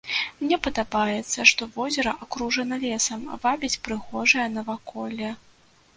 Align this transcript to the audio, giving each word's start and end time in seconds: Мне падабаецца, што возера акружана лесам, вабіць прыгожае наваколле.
Мне 0.43 0.57
падабаецца, 0.67 1.45
што 1.51 1.67
возера 1.75 2.15
акружана 2.27 2.75
лесам, 2.87 3.27
вабіць 3.45 3.81
прыгожае 3.89 4.47
наваколле. 4.59 5.29